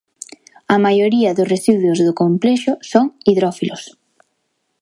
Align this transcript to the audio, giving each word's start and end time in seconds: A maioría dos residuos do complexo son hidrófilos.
A 0.73 0.77
maioría 0.85 1.35
dos 1.37 1.49
residuos 1.55 1.99
do 2.07 2.13
complexo 2.21 2.71
son 2.91 3.05
hidrófilos. 3.29 3.83